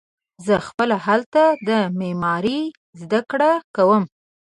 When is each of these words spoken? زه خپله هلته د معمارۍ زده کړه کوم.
زه 0.45 0.55
خپله 0.67 0.95
هلته 1.07 1.43
د 1.67 1.69
معمارۍ 1.99 2.61
زده 3.01 3.19
کړه 3.31 3.51
کوم. 3.75 4.03